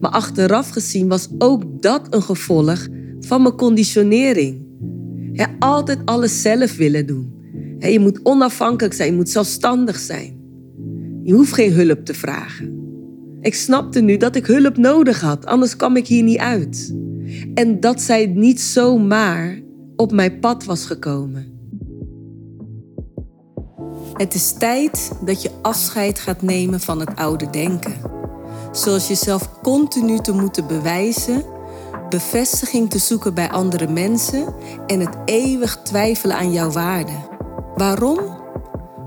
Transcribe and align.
Maar 0.00 0.10
achteraf 0.10 0.68
gezien 0.68 1.08
was 1.08 1.28
ook 1.38 1.82
dat 1.82 2.14
een 2.14 2.22
gevolg 2.22 2.86
van 3.20 3.42
mijn 3.42 3.56
conditionering. 3.56 4.64
altijd 5.58 5.98
alles 6.04 6.42
zelf 6.42 6.76
willen 6.76 7.06
doen. 7.06 7.34
je 7.78 8.00
moet 8.00 8.20
onafhankelijk 8.22 8.94
zijn, 8.94 9.10
je 9.10 9.16
moet 9.16 9.28
zelfstandig 9.28 9.98
zijn. 9.98 10.40
Je 11.22 11.32
hoeft 11.32 11.52
geen 11.52 11.72
hulp 11.72 12.04
te 12.04 12.14
vragen. 12.14 12.74
Ik 13.40 13.54
snapte 13.54 14.00
nu 14.00 14.16
dat 14.16 14.36
ik 14.36 14.46
hulp 14.46 14.76
nodig 14.76 15.20
had, 15.20 15.46
anders 15.46 15.76
kwam 15.76 15.96
ik 15.96 16.06
hier 16.06 16.22
niet 16.22 16.38
uit. 16.38 16.94
En 17.54 17.80
dat 17.80 18.00
zij 18.00 18.26
niet 18.26 18.60
zomaar 18.60 19.62
op 19.96 20.12
mijn 20.12 20.38
pad 20.38 20.64
was 20.64 20.86
gekomen. 20.86 21.54
Het 24.12 24.34
is 24.34 24.52
tijd 24.52 25.12
dat 25.24 25.42
je 25.42 25.50
afscheid 25.62 26.18
gaat 26.18 26.42
nemen 26.42 26.80
van 26.80 27.00
het 27.00 27.16
oude 27.16 27.50
denken. 27.50 27.92
Zoals 28.72 29.08
jezelf 29.08 29.48
continu 29.62 30.18
te 30.18 30.32
moeten 30.32 30.66
bewijzen, 30.66 31.44
bevestiging 32.08 32.90
te 32.90 32.98
zoeken 32.98 33.34
bij 33.34 33.50
andere 33.50 33.88
mensen 33.88 34.54
en 34.86 35.00
het 35.00 35.16
eeuwig 35.24 35.82
twijfelen 35.82 36.36
aan 36.36 36.52
jouw 36.52 36.70
waarde. 36.70 37.12
Waarom? 37.74 38.18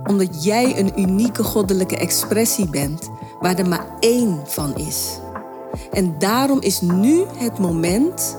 Omdat 0.04 0.44
jij 0.44 0.80
een 0.80 1.00
unieke 1.00 1.44
goddelijke 1.44 1.98
expressie 1.98 2.70
bent 2.70 3.10
waar 3.40 3.60
er 3.60 3.68
maar 3.68 3.88
één 4.00 4.40
van 4.46 4.76
is. 4.76 5.20
En 5.92 6.20
daarom 6.20 6.62
is 6.62 6.82
nu 6.82 7.24
het 7.38 7.60
moment 7.60 8.38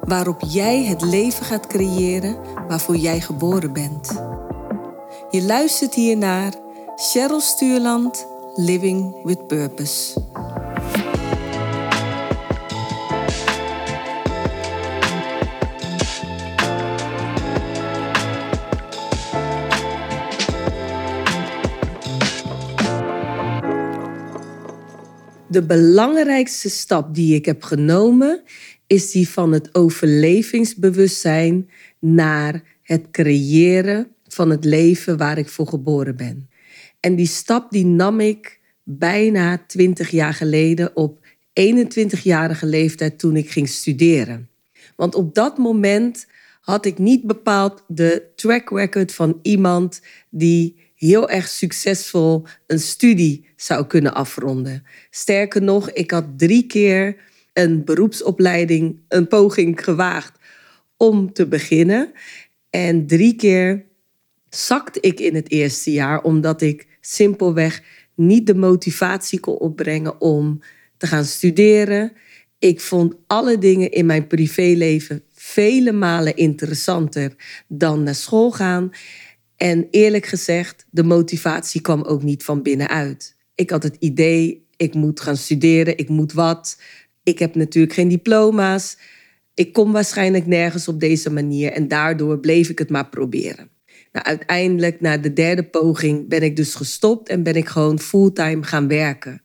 waarop 0.00 0.40
jij 0.46 0.84
het 0.84 1.02
leven 1.02 1.44
gaat 1.44 1.66
creëren 1.66 2.36
waarvoor 2.68 2.96
jij 2.96 3.20
geboren 3.20 3.72
bent. 3.72 4.22
Je 5.30 5.42
luistert 5.42 5.94
hier 5.94 6.16
naar 6.16 6.52
Cheryl 6.96 7.40
Stuurland, 7.40 8.26
Living 8.54 9.24
with 9.24 9.46
Purpose. 9.46 10.20
De 25.50 25.62
belangrijkste 25.62 26.68
stap 26.68 27.14
die 27.14 27.34
ik 27.34 27.44
heb 27.44 27.62
genomen 27.62 28.42
is 28.86 29.10
die 29.10 29.28
van 29.28 29.52
het 29.52 29.74
overlevingsbewustzijn 29.74 31.70
naar 31.98 32.62
het 32.82 33.10
creëren 33.10 34.08
van 34.26 34.50
het 34.50 34.64
leven 34.64 35.16
waar 35.16 35.38
ik 35.38 35.48
voor 35.48 35.66
geboren 35.66 36.16
ben. 36.16 36.50
En 37.00 37.16
die 37.16 37.26
stap 37.26 37.70
die 37.70 37.86
nam 37.86 38.20
ik 38.20 38.60
bijna 38.82 39.64
20 39.66 40.10
jaar 40.10 40.34
geleden 40.34 40.96
op 40.96 41.26
21-jarige 41.60 42.66
leeftijd 42.66 43.18
toen 43.18 43.36
ik 43.36 43.50
ging 43.50 43.68
studeren. 43.68 44.48
Want 44.96 45.14
op 45.14 45.34
dat 45.34 45.58
moment 45.58 46.26
had 46.60 46.86
ik 46.86 46.98
niet 46.98 47.26
bepaald 47.26 47.84
de 47.86 48.32
track 48.36 48.70
record 48.70 49.14
van 49.14 49.38
iemand 49.42 50.00
die 50.30 50.87
heel 50.98 51.30
erg 51.30 51.48
succesvol 51.48 52.46
een 52.66 52.80
studie 52.80 53.48
zou 53.56 53.86
kunnen 53.86 54.14
afronden. 54.14 54.84
Sterker 55.10 55.62
nog, 55.62 55.90
ik 55.90 56.10
had 56.10 56.24
drie 56.36 56.66
keer 56.66 57.16
een 57.52 57.84
beroepsopleiding, 57.84 58.98
een 59.08 59.28
poging 59.28 59.84
gewaagd 59.84 60.32
om 60.96 61.32
te 61.32 61.46
beginnen. 61.46 62.12
En 62.70 63.06
drie 63.06 63.36
keer 63.36 63.84
zakte 64.48 65.00
ik 65.00 65.20
in 65.20 65.34
het 65.34 65.50
eerste 65.50 65.92
jaar 65.92 66.22
omdat 66.22 66.62
ik 66.62 66.86
simpelweg 67.00 67.82
niet 68.14 68.46
de 68.46 68.54
motivatie 68.54 69.40
kon 69.40 69.58
opbrengen 69.58 70.20
om 70.20 70.60
te 70.96 71.06
gaan 71.06 71.24
studeren. 71.24 72.12
Ik 72.58 72.80
vond 72.80 73.14
alle 73.26 73.58
dingen 73.58 73.90
in 73.90 74.06
mijn 74.06 74.26
privéleven 74.26 75.22
vele 75.32 75.92
malen 75.92 76.36
interessanter 76.36 77.34
dan 77.68 78.02
naar 78.02 78.14
school 78.14 78.50
gaan. 78.50 78.90
En 79.58 79.88
eerlijk 79.90 80.26
gezegd, 80.26 80.86
de 80.90 81.02
motivatie 81.02 81.80
kwam 81.80 82.02
ook 82.02 82.22
niet 82.22 82.44
van 82.44 82.62
binnenuit. 82.62 83.36
Ik 83.54 83.70
had 83.70 83.82
het 83.82 83.96
idee, 83.98 84.66
ik 84.76 84.94
moet 84.94 85.20
gaan 85.20 85.36
studeren, 85.36 85.98
ik 85.98 86.08
moet 86.08 86.32
wat. 86.32 86.80
Ik 87.22 87.38
heb 87.38 87.54
natuurlijk 87.54 87.94
geen 87.94 88.08
diploma's. 88.08 88.98
Ik 89.54 89.72
kom 89.72 89.92
waarschijnlijk 89.92 90.46
nergens 90.46 90.88
op 90.88 91.00
deze 91.00 91.30
manier 91.30 91.72
en 91.72 91.88
daardoor 91.88 92.38
bleef 92.38 92.68
ik 92.68 92.78
het 92.78 92.90
maar 92.90 93.08
proberen. 93.08 93.70
Nou, 94.12 94.26
uiteindelijk, 94.26 95.00
na 95.00 95.16
de 95.16 95.32
derde 95.32 95.62
poging, 95.62 96.28
ben 96.28 96.42
ik 96.42 96.56
dus 96.56 96.74
gestopt 96.74 97.28
en 97.28 97.42
ben 97.42 97.54
ik 97.54 97.68
gewoon 97.68 97.98
fulltime 97.98 98.62
gaan 98.62 98.88
werken. 98.88 99.42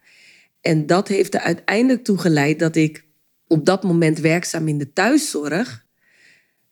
En 0.62 0.86
dat 0.86 1.08
heeft 1.08 1.34
er 1.34 1.40
uiteindelijk 1.40 2.04
toe 2.04 2.18
geleid 2.18 2.60
dat 2.60 2.76
ik 2.76 3.06
op 3.48 3.66
dat 3.66 3.84
moment 3.84 4.20
werkzaam 4.20 4.68
in 4.68 4.78
de 4.78 4.94
thuiszorg, 4.94 5.83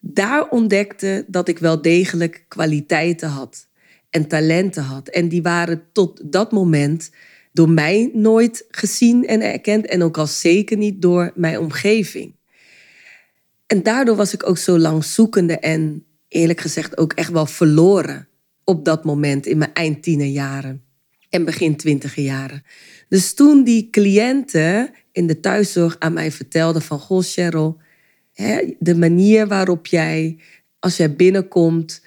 daar 0.02 0.50
ontdekte 0.50 1.26
dat 1.28 1.48
ik 1.48 1.60
wel 1.60 1.82
degelijk 1.82 2.46
kwaliteiten 2.48 3.30
had 3.30 3.68
en 4.10 4.28
talenten 4.28 4.84
had. 4.84 5.08
En 5.08 5.30
die 5.30 5.42
waren 5.42 5.84
tot 5.92 6.22
dat 6.32 6.52
moment 6.52 7.12
door 7.52 7.70
mij 7.70 8.10
nooit 8.14 8.66
gezien 8.70 9.28
en 9.28 9.42
erkend 9.42 9.86
en 9.86 10.04
ook 10.04 10.18
al 10.18 10.28
zeker 10.28 10.78
niet 10.78 11.02
door 11.02 11.32
mijn 11.36 11.60
omgeving. 11.60 12.36
En 13.68 13.84
daardoor 13.84 14.16
was 14.16 14.34
ik 14.34 14.50
ook 14.50 14.58
zo 14.58 14.80
lang 14.80 15.04
zoekende 15.04 15.60
en 15.60 16.06
eerlijk 16.28 16.60
gezegd 16.60 16.98
ook 16.98 17.14
echt 17.14 17.32
wel 17.32 17.46
verloren 17.46 18.28
op 18.64 18.86
dat 18.86 19.04
moment 19.04 19.46
in 19.46 19.58
mijn 19.58 19.74
eindtienerjaren 19.74 20.84
en 21.30 21.46
begin 21.46 21.76
twintiger 21.76 22.24
jaren. 22.24 22.64
Dus 23.10 23.34
toen 23.34 23.64
die 23.64 23.90
cliënten 23.90 24.92
in 25.12 25.28
de 25.28 25.40
thuiszorg 25.40 25.96
aan 26.00 26.14
mij 26.14 26.32
vertelden 26.32 26.82
van... 26.82 27.00
Goh, 27.00 27.24
Cheryl, 27.24 27.80
hè, 28.34 28.74
de 28.80 28.96
manier 28.96 29.48
waarop 29.48 29.86
jij, 29.86 30.40
als 30.80 30.98
jij 30.98 31.16
binnenkomt... 31.16 32.02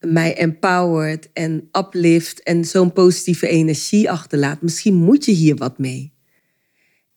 mij 0.00 0.36
empowert 0.36 1.32
en 1.32 1.68
uplift 1.72 2.42
en 2.42 2.64
zo'n 2.64 2.92
positieve 2.92 3.48
energie 3.48 4.10
achterlaat... 4.10 4.62
misschien 4.62 4.94
moet 4.94 5.24
je 5.24 5.32
hier 5.32 5.56
wat 5.56 5.78
mee. 5.78 6.12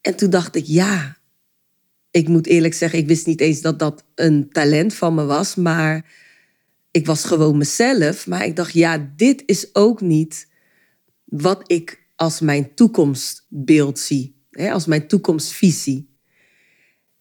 En 0.01 0.15
toen 0.15 0.29
dacht 0.29 0.55
ik, 0.55 0.65
ja, 0.65 1.17
ik 2.11 2.27
moet 2.27 2.47
eerlijk 2.47 2.73
zeggen, 2.73 2.99
ik 2.99 3.07
wist 3.07 3.25
niet 3.25 3.41
eens 3.41 3.61
dat 3.61 3.79
dat 3.79 4.03
een 4.15 4.49
talent 4.49 4.93
van 4.93 5.15
me 5.15 5.25
was. 5.25 5.55
Maar 5.55 6.05
ik 6.91 7.05
was 7.05 7.23
gewoon 7.23 7.57
mezelf. 7.57 8.27
Maar 8.27 8.45
ik 8.45 8.55
dacht, 8.55 8.73
ja, 8.73 9.11
dit 9.15 9.43
is 9.45 9.75
ook 9.75 10.01
niet 10.01 10.47
wat 11.23 11.71
ik 11.71 12.05
als 12.15 12.39
mijn 12.39 12.73
toekomstbeeld 12.73 13.99
zie. 13.99 14.35
Hè, 14.51 14.71
als 14.71 14.85
mijn 14.85 15.07
toekomstvisie. 15.07 16.16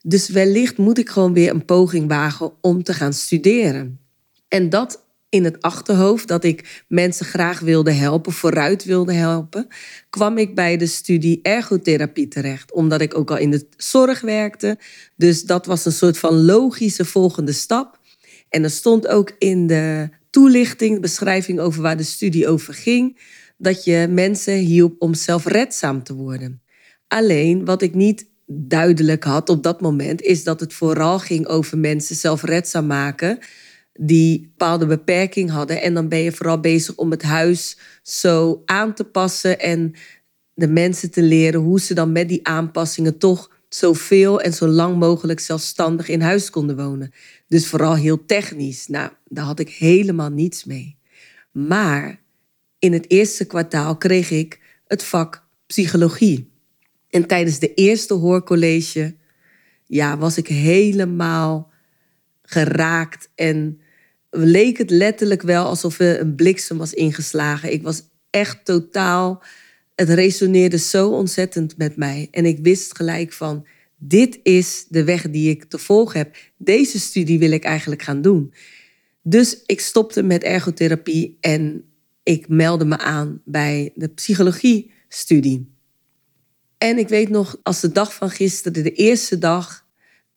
Dus 0.08 0.28
wellicht 0.28 0.76
moet 0.76 0.98
ik 0.98 1.08
gewoon 1.08 1.32
weer 1.32 1.50
een 1.50 1.64
poging 1.64 2.08
wagen 2.08 2.52
om 2.60 2.82
te 2.82 2.94
gaan 2.94 3.12
studeren. 3.12 4.00
En 4.48 4.68
dat 4.68 5.04
in 5.28 5.44
het 5.44 5.62
achterhoofd 5.62 6.28
dat 6.28 6.44
ik 6.44 6.84
mensen 6.88 7.26
graag 7.26 7.60
wilde 7.60 7.92
helpen, 7.92 8.32
vooruit 8.32 8.84
wilde 8.84 9.12
helpen, 9.12 9.66
kwam 10.10 10.38
ik 10.38 10.54
bij 10.54 10.76
de 10.76 10.86
studie 10.86 11.38
ergotherapie 11.42 12.28
terecht, 12.28 12.72
omdat 12.72 13.00
ik 13.00 13.16
ook 13.16 13.30
al 13.30 13.36
in 13.36 13.50
de 13.50 13.66
zorg 13.76 14.20
werkte. 14.20 14.78
Dus 15.16 15.42
dat 15.42 15.66
was 15.66 15.84
een 15.84 15.92
soort 15.92 16.18
van 16.18 16.44
logische 16.44 17.04
volgende 17.04 17.52
stap. 17.52 18.00
En 18.48 18.64
er 18.64 18.70
stond 18.70 19.06
ook 19.06 19.34
in 19.38 19.66
de 19.66 20.08
toelichting, 20.30 21.00
beschrijving 21.00 21.60
over 21.60 21.82
waar 21.82 21.96
de 21.96 22.02
studie 22.02 22.48
over 22.48 22.74
ging, 22.74 23.18
dat 23.58 23.84
je 23.84 24.06
mensen 24.10 24.54
hielp 24.54 24.94
om 24.98 25.14
zelfredzaam 25.14 26.02
te 26.02 26.14
worden. 26.14 26.62
Alleen 27.08 27.64
wat 27.64 27.82
ik 27.82 27.94
niet 27.94 28.34
duidelijk 28.46 29.24
had 29.24 29.48
op 29.48 29.62
dat 29.62 29.80
moment, 29.80 30.22
is 30.22 30.44
dat 30.44 30.60
het 30.60 30.74
vooral 30.74 31.18
ging 31.18 31.46
over 31.46 31.78
mensen 31.78 32.16
zelfredzaam 32.16 32.86
maken 32.86 33.38
die 33.98 34.40
bepaalde 34.40 34.86
beperking 34.86 35.50
hadden. 35.50 35.82
En 35.82 35.94
dan 35.94 36.08
ben 36.08 36.18
je 36.18 36.32
vooral 36.32 36.60
bezig 36.60 36.94
om 36.96 37.10
het 37.10 37.22
huis 37.22 37.78
zo 38.02 38.62
aan 38.64 38.94
te 38.94 39.04
passen 39.04 39.60
en 39.60 39.94
de 40.54 40.68
mensen 40.68 41.10
te 41.10 41.22
leren 41.22 41.60
hoe 41.60 41.80
ze 41.80 41.94
dan 41.94 42.12
met 42.12 42.28
die 42.28 42.46
aanpassingen 42.46 43.18
toch 43.18 43.50
zoveel 43.68 44.40
en 44.40 44.52
zo 44.52 44.66
lang 44.66 44.98
mogelijk 44.98 45.40
zelfstandig 45.40 46.08
in 46.08 46.20
huis 46.20 46.50
konden 46.50 46.76
wonen. 46.76 47.12
Dus 47.48 47.66
vooral 47.66 47.94
heel 47.94 48.24
technisch. 48.24 48.86
Nou, 48.86 49.10
daar 49.24 49.44
had 49.44 49.60
ik 49.60 49.68
helemaal 49.68 50.30
niets 50.30 50.64
mee. 50.64 50.98
Maar 51.52 52.22
in 52.78 52.92
het 52.92 53.10
eerste 53.10 53.44
kwartaal 53.44 53.96
kreeg 53.96 54.30
ik 54.30 54.60
het 54.86 55.04
vak 55.04 55.46
psychologie. 55.66 56.54
En 57.10 57.26
tijdens 57.26 57.58
de 57.58 57.74
eerste 57.74 58.14
hoorcollege 58.14 59.16
ja, 59.86 60.18
was 60.18 60.36
ik 60.36 60.46
helemaal 60.46 61.72
geraakt 62.42 63.28
en 63.34 63.80
leek 64.30 64.78
het 64.78 64.90
letterlijk 64.90 65.42
wel 65.42 65.64
alsof 65.64 65.98
er 65.98 66.20
een 66.20 66.34
bliksem 66.34 66.78
was 66.78 66.94
ingeslagen. 66.94 67.72
Ik 67.72 67.82
was 67.82 68.02
echt 68.30 68.64
totaal. 68.64 69.42
Het 69.94 70.08
resoneerde 70.08 70.78
zo 70.78 71.10
ontzettend 71.10 71.76
met 71.76 71.96
mij. 71.96 72.28
En 72.30 72.44
ik 72.44 72.58
wist 72.62 72.96
gelijk 72.96 73.32
van: 73.32 73.66
dit 73.96 74.40
is 74.42 74.86
de 74.88 75.04
weg 75.04 75.30
die 75.30 75.50
ik 75.50 75.64
te 75.64 75.78
volgen 75.78 76.18
heb. 76.18 76.36
Deze 76.56 77.00
studie 77.00 77.38
wil 77.38 77.50
ik 77.50 77.64
eigenlijk 77.64 78.02
gaan 78.02 78.22
doen. 78.22 78.52
Dus 79.22 79.62
ik 79.66 79.80
stopte 79.80 80.22
met 80.22 80.42
ergotherapie 80.42 81.36
en 81.40 81.84
ik 82.22 82.48
meldde 82.48 82.84
me 82.84 82.98
aan 82.98 83.42
bij 83.44 83.92
de 83.94 84.08
psychologie-studie. 84.08 85.75
En 86.78 86.98
ik 86.98 87.08
weet 87.08 87.28
nog, 87.28 87.56
als 87.62 87.80
de 87.80 87.92
dag 87.92 88.14
van 88.14 88.30
gisteren, 88.30 88.82
de 88.82 88.92
eerste 88.92 89.38
dag, 89.38 89.86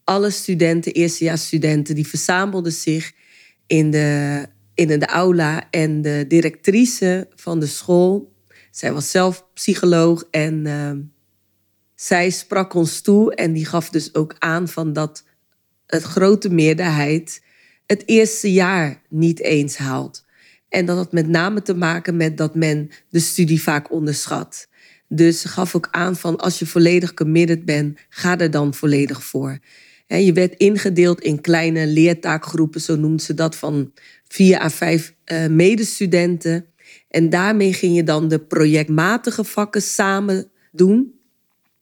alle 0.04 0.30
studenten, 0.30 0.94
eerstejaarsstudenten, 0.94 1.96
die 1.96 2.08
verzamelden 2.08 2.72
zich 2.72 3.12
in 3.68 3.92
de, 3.92 4.46
in 4.74 4.88
de 4.88 5.06
aula. 5.06 5.70
En 5.70 6.02
de 6.02 6.26
directrice 6.28 7.28
van 7.36 7.60
de 7.60 7.68
school, 7.68 8.34
zij 8.72 8.94
was 8.94 9.12
zelf 9.12 9.48
psycholoog 9.54 10.28
en 10.32 10.66
uh, 10.66 10.92
zij 11.96 12.30
sprak 12.30 12.74
ons 12.74 13.02
toe 13.02 13.36
en 13.36 13.54
die 13.54 13.66
gaf 13.66 13.90
dus 13.90 14.16
ook 14.16 14.36
aan 14.40 14.68
van 14.68 14.94
dat 14.94 15.24
het 15.86 16.04
grote 16.04 16.50
meerderheid 16.50 17.44
het 17.86 18.04
eerste 18.06 18.54
jaar 18.54 19.02
niet 19.10 19.40
eens 19.40 19.78
haalt. 19.78 20.26
En 20.70 20.86
dat 20.86 20.98
had 20.98 21.12
met 21.12 21.28
name 21.28 21.62
te 21.62 21.74
maken 21.74 22.18
met 22.18 22.38
dat 22.38 22.56
men 22.56 22.90
de 23.10 23.20
studie 23.20 23.62
vaak 23.62 23.92
onderschat. 23.92 24.69
Dus 25.12 25.42
ze 25.42 25.48
gaf 25.48 25.76
ook 25.76 25.88
aan 25.92 26.16
van 26.16 26.38
als 26.38 26.60
je 26.60 26.66
volledig 26.66 27.14
committed 27.14 27.66
bent, 27.66 28.00
ga 28.10 28.38
er 28.38 28.52
dan 28.52 28.74
volledig 28.74 29.24
voor. 29.24 29.60
je 30.08 30.34
werd 30.34 30.54
ingedeeld 30.56 31.22
in 31.22 31.42
kleine 31.42 31.88
leertaakgroepen, 31.88 32.82
zo 32.82 32.96
noemden 32.96 33.20
ze 33.20 33.34
dat, 33.34 33.56
van 33.56 33.92
vier 34.28 34.60
à 34.60 34.70
vijf 34.70 35.14
uh, 35.26 35.48
medestudenten. 35.48 36.66
En 37.10 37.30
daarmee 37.30 37.74
ging 37.74 37.96
je 37.96 38.04
dan 38.04 38.28
de 38.28 38.40
projectmatige 38.40 39.44
vakken 39.44 39.82
samen 39.82 40.52
doen. 40.72 41.14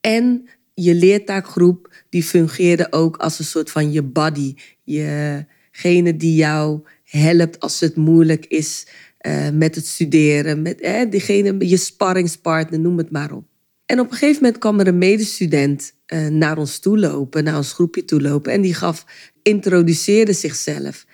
En 0.02 0.48
je 0.74 0.96
leertaakgroep 0.96 1.94
die 2.10 2.24
fungeerde 2.24 2.92
ook 2.92 3.18
als 3.18 3.40
een 3.40 3.46
soort 3.46 3.72
van 3.72 3.92
je 3.92 4.04
buddy. 4.04 4.56
Jegene 4.84 6.18
die 6.18 6.36
jou 6.36 6.82
helpt 7.04 7.60
als 7.60 7.80
het 7.80 7.96
moeilijk 7.96 8.46
is 8.46 8.88
uh, 9.28 9.50
met 9.50 9.76
het 9.76 9.88
studeren. 9.88 10.62
Met 10.62 10.82
eh, 10.82 11.10
diegene, 11.10 11.68
je 11.68 11.78
sparringspartner, 11.78 12.80
noem 12.80 12.98
het 12.98 13.12
maar 13.12 13.32
op. 13.32 13.46
En 13.86 14.00
op 14.00 14.12
een 14.12 14.18
gegeven 14.18 14.42
moment 14.42 14.62
kwam 14.62 14.80
er 14.80 14.88
een 14.88 14.98
medestudent 14.98 15.94
uh, 16.08 16.28
naar 16.28 16.58
ons 16.58 16.80
toe 16.80 17.00
lopen, 17.00 17.44
naar 17.44 17.58
ons 17.58 17.74
groepje 17.74 18.06
toe 18.06 18.22
lopen. 18.22 18.52
En 18.52 18.62
die 18.62 18.74
gaf, 18.74 19.06
introduceerde 19.42 20.34
zichzelf. 20.34 21.06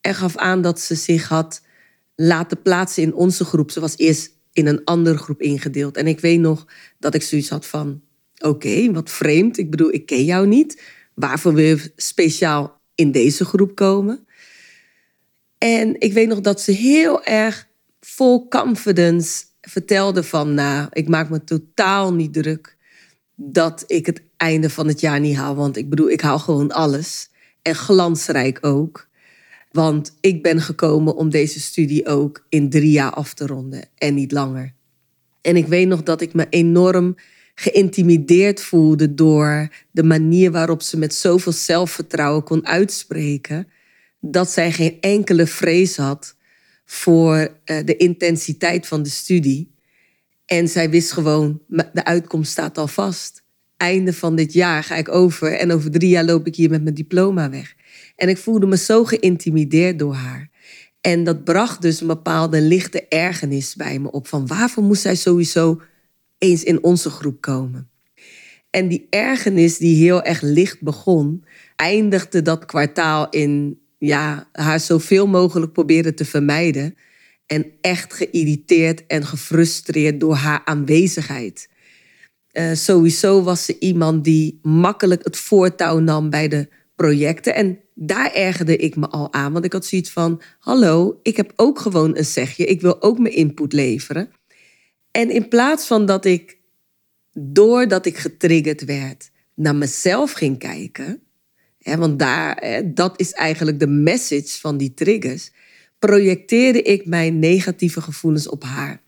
En 0.00 0.14
gaf 0.14 0.36
aan 0.36 0.62
dat 0.62 0.80
ze 0.80 0.94
zich 0.94 1.28
had 1.28 1.62
laten 2.14 2.62
plaatsen 2.62 3.02
in 3.02 3.14
onze 3.14 3.44
groep. 3.44 3.70
Ze 3.70 3.80
was 3.80 3.96
eerst 3.96 4.30
in 4.52 4.66
een 4.66 4.84
andere 4.84 5.16
groep 5.16 5.40
ingedeeld. 5.40 5.96
En 5.96 6.06
ik 6.06 6.20
weet 6.20 6.40
nog 6.40 6.66
dat 6.98 7.14
ik 7.14 7.22
zoiets 7.22 7.48
had 7.48 7.66
van 7.66 8.00
Oké, 8.38 8.92
wat 8.92 9.10
vreemd. 9.10 9.58
Ik 9.58 9.70
bedoel, 9.70 9.92
ik 9.92 10.06
ken 10.06 10.24
jou 10.24 10.46
niet. 10.46 10.82
Waarvoor 11.14 11.54
wil 11.54 11.64
je 11.64 11.92
speciaal 11.96 12.80
in 12.94 13.12
deze 13.12 13.44
groep 13.44 13.74
komen? 13.74 14.26
En 15.60 16.00
ik 16.00 16.12
weet 16.12 16.28
nog 16.28 16.40
dat 16.40 16.60
ze 16.60 16.72
heel 16.72 17.24
erg 17.24 17.68
vol 18.00 18.48
confidence 18.48 19.44
vertelde 19.60 20.22
van... 20.22 20.54
nou, 20.54 20.88
ik 20.92 21.08
maak 21.08 21.30
me 21.30 21.44
totaal 21.44 22.14
niet 22.14 22.32
druk 22.32 22.76
dat 23.34 23.84
ik 23.86 24.06
het 24.06 24.22
einde 24.36 24.70
van 24.70 24.88
het 24.88 25.00
jaar 25.00 25.20
niet 25.20 25.36
haal. 25.36 25.54
Want 25.54 25.76
ik 25.76 25.88
bedoel, 25.88 26.10
ik 26.10 26.20
haal 26.20 26.38
gewoon 26.38 26.72
alles. 26.72 27.30
En 27.62 27.74
glansrijk 27.74 28.58
ook. 28.60 29.08
Want 29.72 30.16
ik 30.20 30.42
ben 30.42 30.60
gekomen 30.60 31.16
om 31.16 31.30
deze 31.30 31.60
studie 31.60 32.06
ook 32.06 32.46
in 32.48 32.70
drie 32.70 32.90
jaar 32.90 33.12
af 33.12 33.34
te 33.34 33.46
ronden 33.46 33.88
en 33.94 34.14
niet 34.14 34.32
langer. 34.32 34.74
En 35.40 35.56
ik 35.56 35.66
weet 35.66 35.88
nog 35.88 36.02
dat 36.02 36.20
ik 36.20 36.34
me 36.34 36.46
enorm 36.50 37.14
geïntimideerd 37.54 38.60
voelde 38.60 39.14
door 39.14 39.68
de 39.90 40.02
manier 40.02 40.50
waarop 40.50 40.82
ze 40.82 40.98
met 40.98 41.14
zoveel 41.14 41.52
zelfvertrouwen 41.52 42.42
kon 42.42 42.66
uitspreken, 42.66 43.68
dat 44.20 44.50
zij 44.50 44.72
geen 44.72 44.96
enkele 45.00 45.46
vrees 45.46 45.96
had 45.96 46.36
voor 46.84 47.48
eh, 47.64 47.84
de 47.84 47.96
intensiteit 47.96 48.86
van 48.86 49.02
de 49.02 49.08
studie. 49.08 49.74
En 50.46 50.68
zij 50.68 50.90
wist 50.90 51.12
gewoon, 51.12 51.62
de 51.68 52.04
uitkomst 52.04 52.50
staat 52.50 52.78
al 52.78 52.88
vast. 52.88 53.42
Einde 53.76 54.12
van 54.12 54.36
dit 54.36 54.52
jaar 54.52 54.84
ga 54.84 54.96
ik 54.96 55.08
over 55.08 55.52
en 55.52 55.72
over 55.72 55.90
drie 55.90 56.08
jaar 56.08 56.24
loop 56.24 56.46
ik 56.46 56.56
hier 56.56 56.70
met 56.70 56.82
mijn 56.82 56.94
diploma 56.94 57.50
weg. 57.50 57.74
En 58.16 58.28
ik 58.28 58.38
voelde 58.38 58.66
me 58.66 58.76
zo 58.76 59.04
geïntimideerd 59.04 59.98
door 59.98 60.14
haar. 60.14 60.50
En 61.00 61.24
dat 61.24 61.44
bracht 61.44 61.82
dus 61.82 62.00
een 62.00 62.06
bepaalde 62.06 62.60
lichte 62.60 63.08
ergernis 63.08 63.74
bij 63.74 63.98
me 63.98 64.10
op. 64.10 64.28
Van 64.28 64.46
waarvoor 64.46 64.82
moest 64.82 65.02
zij 65.02 65.14
sowieso 65.14 65.80
eens 66.38 66.64
in 66.64 66.82
onze 66.82 67.10
groep 67.10 67.40
komen. 67.40 67.90
En 68.70 68.88
die 68.88 69.06
ergernis 69.10 69.78
die 69.78 70.04
heel 70.04 70.22
erg 70.22 70.40
licht 70.40 70.82
begon, 70.82 71.44
eindigde 71.76 72.42
dat 72.42 72.64
kwartaal 72.64 73.28
in 73.28 73.79
ja, 74.00 74.48
haar 74.52 74.80
zoveel 74.80 75.26
mogelijk 75.26 75.72
proberen 75.72 76.14
te 76.14 76.24
vermijden. 76.24 76.94
En 77.46 77.66
echt 77.80 78.12
geïrriteerd 78.12 79.06
en 79.06 79.26
gefrustreerd 79.26 80.20
door 80.20 80.34
haar 80.34 80.62
aanwezigheid. 80.64 81.68
Uh, 82.52 82.72
sowieso 82.72 83.42
was 83.42 83.64
ze 83.64 83.78
iemand 83.78 84.24
die 84.24 84.58
makkelijk 84.62 85.24
het 85.24 85.36
voortouw 85.36 85.98
nam 85.98 86.30
bij 86.30 86.48
de 86.48 86.68
projecten. 86.94 87.54
En 87.54 87.78
daar 87.94 88.32
ergerde 88.32 88.76
ik 88.76 88.96
me 88.96 89.08
al 89.08 89.32
aan, 89.32 89.52
want 89.52 89.64
ik 89.64 89.72
had 89.72 89.86
zoiets 89.86 90.10
van: 90.10 90.42
hallo, 90.58 91.20
ik 91.22 91.36
heb 91.36 91.52
ook 91.56 91.78
gewoon 91.78 92.16
een 92.16 92.24
zegje, 92.24 92.64
ik 92.64 92.80
wil 92.80 93.02
ook 93.02 93.18
mijn 93.18 93.34
input 93.34 93.72
leveren. 93.72 94.30
En 95.10 95.30
in 95.30 95.48
plaats 95.48 95.86
van 95.86 96.06
dat 96.06 96.24
ik, 96.24 96.58
doordat 97.32 98.06
ik 98.06 98.16
getriggerd 98.16 98.84
werd, 98.84 99.30
naar 99.54 99.76
mezelf 99.76 100.32
ging 100.32 100.58
kijken, 100.58 101.22
hè, 101.82 101.96
want 101.96 102.18
daar, 102.18 102.82
dat 102.94 103.20
is 103.20 103.32
eigenlijk 103.32 103.80
de 103.80 103.86
message 103.86 104.60
van 104.60 104.76
die 104.76 104.94
triggers, 104.94 105.50
projecteerde 105.98 106.82
ik 106.82 107.06
mijn 107.06 107.38
negatieve 107.38 108.00
gevoelens 108.00 108.48
op 108.48 108.62
haar, 108.62 109.02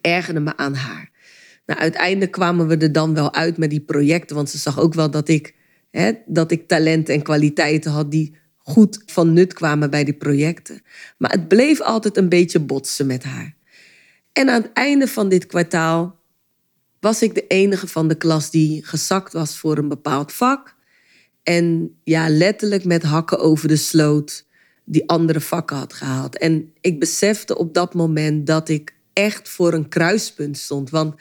ergerde 0.00 0.40
me 0.40 0.56
aan 0.56 0.74
haar. 0.74 1.10
Nou, 1.66 1.80
uiteindelijk 1.80 2.30
kwamen 2.30 2.66
we 2.66 2.76
er 2.76 2.92
dan 2.92 3.14
wel 3.14 3.34
uit 3.34 3.56
met 3.56 3.70
die 3.70 3.80
projecten, 3.80 4.36
want 4.36 4.50
ze 4.50 4.58
zag 4.58 4.80
ook 4.80 4.94
wel 4.94 5.10
dat 5.10 5.28
ik, 5.28 5.54
hè, 5.90 6.12
dat 6.26 6.50
ik 6.50 6.68
talenten 6.68 7.14
en 7.14 7.22
kwaliteiten 7.22 7.90
had 7.90 8.10
die 8.10 8.36
goed 8.56 9.02
van 9.06 9.32
nut 9.32 9.52
kwamen 9.52 9.90
bij 9.90 10.04
die 10.04 10.14
projecten. 10.14 10.82
Maar 11.18 11.30
het 11.30 11.48
bleef 11.48 11.80
altijd 11.80 12.16
een 12.16 12.28
beetje 12.28 12.60
botsen 12.60 13.06
met 13.06 13.22
haar. 13.22 13.56
En 14.32 14.48
aan 14.48 14.62
het 14.62 14.72
einde 14.72 15.08
van 15.08 15.28
dit 15.28 15.46
kwartaal 15.46 16.20
was 17.00 17.22
ik 17.22 17.34
de 17.34 17.46
enige 17.46 17.86
van 17.86 18.08
de 18.08 18.16
klas 18.16 18.50
die 18.50 18.84
gezakt 18.84 19.32
was 19.32 19.58
voor 19.58 19.78
een 19.78 19.88
bepaald 19.88 20.32
vak. 20.32 20.75
En 21.46 21.96
ja, 22.04 22.28
letterlijk 22.28 22.84
met 22.84 23.02
hakken 23.02 23.38
over 23.38 23.68
de 23.68 23.76
sloot 23.76 24.46
die 24.84 25.08
andere 25.08 25.40
vakken 25.40 25.76
had 25.76 25.92
gehaald. 25.92 26.38
En 26.38 26.72
ik 26.80 26.98
besefte 26.98 27.58
op 27.58 27.74
dat 27.74 27.94
moment 27.94 28.46
dat 28.46 28.68
ik 28.68 28.94
echt 29.12 29.48
voor 29.48 29.72
een 29.72 29.88
kruispunt 29.88 30.58
stond. 30.58 30.90
Want 30.90 31.14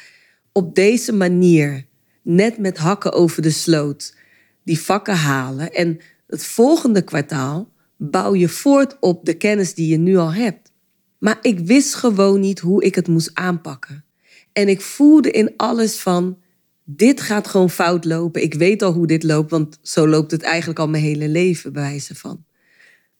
op 0.52 0.76
deze 0.76 1.14
manier, 1.14 1.86
net 2.22 2.58
met 2.58 2.78
hakken 2.78 3.14
over 3.14 3.42
de 3.42 3.50
sloot, 3.50 4.16
die 4.64 4.80
vakken 4.80 5.16
halen. 5.16 5.74
En 5.74 6.00
het 6.28 6.46
volgende 6.46 7.02
kwartaal 7.02 7.70
bouw 7.98 8.36
je 8.36 8.50
voort 8.50 8.98
op 9.00 9.26
de 9.26 9.34
kennis 9.34 9.74
die 9.74 9.88
je 9.88 9.98
nu 9.98 10.18
al 10.18 10.34
hebt. 10.34 10.72
Maar 11.18 11.38
ik 11.42 11.60
wist 11.60 11.96
gewoon 11.96 12.40
niet 12.40 12.60
hoe 12.60 12.84
ik 12.84 12.96
het 12.96 13.08
moest 13.08 13.32
aanpakken. 13.34 14.06
En 14.54 14.68
ik 14.68 14.82
voelde 14.82 15.32
in 15.32 15.54
alles 15.58 16.00
van, 16.00 16.38
dit 16.86 17.22
gaat 17.22 17.48
gewoon 17.48 17.70
fout 17.70 18.06
lopen. 18.06 18.42
Ik 18.42 18.54
weet 18.54 18.82
al 18.82 18.92
hoe 18.92 19.08
dit 19.08 19.24
loopt, 19.24 19.52
want 19.52 19.80
zo 19.82 20.08
loopt 20.08 20.32
het 20.32 20.42
eigenlijk 20.42 20.80
al 20.80 20.88
mijn 20.88 21.04
hele 21.04 21.28
leven, 21.28 21.74
bij 21.74 21.82
wijze 21.82 22.16
van. 22.16 22.46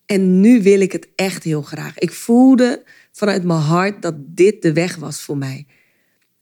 En 0.06 0.40
nu 0.40 0.62
wil 0.62 0.80
ik 0.80 0.92
het 0.92 1.08
echt 1.14 1.42
heel 1.42 1.62
graag. 1.62 1.98
Ik 1.98 2.12
voelde 2.12 2.84
vanuit 3.12 3.44
mijn 3.44 3.60
hart 3.60 4.02
dat 4.02 4.14
dit 4.18 4.62
de 4.62 4.72
weg 4.72 4.96
was 4.96 5.22
voor 5.22 5.36
mij. 5.36 5.66